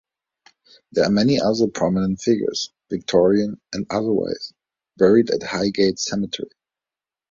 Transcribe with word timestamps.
There 0.93 1.05
are 1.05 1.11
many 1.11 1.39
other 1.39 1.67
prominent 1.67 2.21
figures, 2.21 2.71
Victorian 2.89 3.61
and 3.71 3.85
otherwise, 3.91 4.51
buried 4.97 5.29
at 5.29 5.43
Highgate 5.43 5.99
Cemetery. 5.99 6.49